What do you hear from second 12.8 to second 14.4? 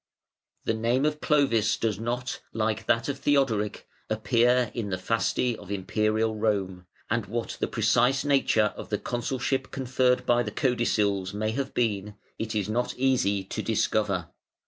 easy to discover.